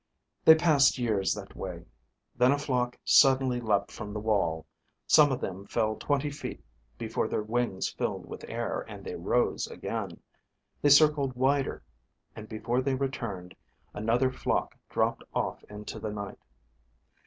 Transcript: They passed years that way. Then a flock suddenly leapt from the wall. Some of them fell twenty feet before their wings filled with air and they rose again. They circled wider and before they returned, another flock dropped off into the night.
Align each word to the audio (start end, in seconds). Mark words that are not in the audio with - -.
They 0.45 0.55
passed 0.55 0.97
years 0.97 1.35
that 1.35 1.55
way. 1.55 1.85
Then 2.35 2.51
a 2.51 2.57
flock 2.57 2.97
suddenly 3.05 3.61
leapt 3.61 3.91
from 3.91 4.13
the 4.13 4.19
wall. 4.19 4.65
Some 5.05 5.31
of 5.31 5.39
them 5.41 5.67
fell 5.67 5.95
twenty 5.95 6.31
feet 6.31 6.65
before 6.97 7.27
their 7.27 7.43
wings 7.43 7.87
filled 7.87 8.25
with 8.25 8.43
air 8.49 8.83
and 8.89 9.05
they 9.05 9.13
rose 9.13 9.67
again. 9.67 10.19
They 10.81 10.89
circled 10.89 11.33
wider 11.35 11.83
and 12.35 12.49
before 12.49 12.81
they 12.81 12.95
returned, 12.95 13.55
another 13.93 14.31
flock 14.31 14.75
dropped 14.89 15.23
off 15.35 15.63
into 15.65 15.99
the 15.99 16.09
night. 16.09 16.39